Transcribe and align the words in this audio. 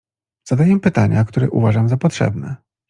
"Zadaję 0.49 0.79
pytania, 0.79 1.25
które 1.25 1.49
uważam 1.49 1.89
za 1.89 1.97
potrzebne." 1.97 2.55